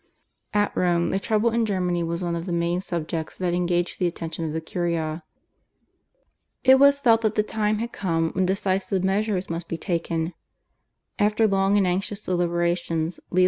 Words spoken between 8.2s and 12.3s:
when decisive measures must be taken. After long and anxious